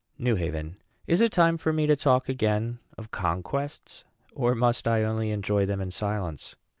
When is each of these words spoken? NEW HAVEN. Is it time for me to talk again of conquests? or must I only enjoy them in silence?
NEW 0.17 0.35
HAVEN. 0.35 0.77
Is 1.05 1.21
it 1.21 1.31
time 1.31 1.57
for 1.57 1.71
me 1.71 1.85
to 1.85 1.95
talk 1.95 2.27
again 2.27 2.79
of 2.97 3.11
conquests? 3.11 4.03
or 4.33 4.55
must 4.55 4.87
I 4.87 5.03
only 5.03 5.29
enjoy 5.29 5.67
them 5.67 5.79
in 5.79 5.91
silence? 5.91 6.55